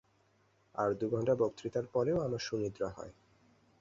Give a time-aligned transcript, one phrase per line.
[0.75, 3.13] আর দু-ঘণ্টা বক্তৃতার পরেও আমার সুনিদ্রা হয়।